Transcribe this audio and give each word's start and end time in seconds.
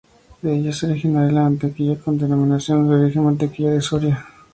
De 0.41 0.55
ella 0.55 0.71
es 0.71 0.83
originaria 0.83 1.31
la 1.31 1.43
mantequilla 1.43 1.95
con 1.99 2.17
denominación 2.17 2.89
de 2.89 2.95
origen: 2.95 3.23
"Mantequilla 3.23 3.69
de 3.69 3.81
Soria". 3.83 4.25